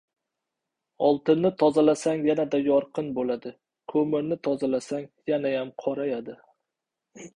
[1.07, 3.51] •Oltinni tozalasang yanada yorqin bo‘ladi,
[3.93, 6.39] ko‘mirni tozalasang yanayam qorayadi.